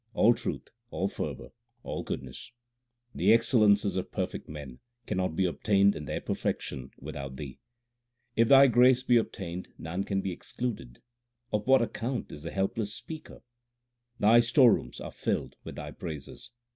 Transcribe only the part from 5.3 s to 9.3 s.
be obtained in their perfection without Thee. If Thy grace be